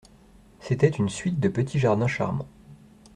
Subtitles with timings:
[0.61, 2.47] C'était une suite de petits jardins charmans.